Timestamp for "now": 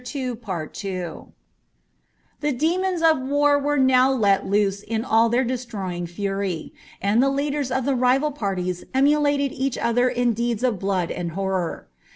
3.77-4.11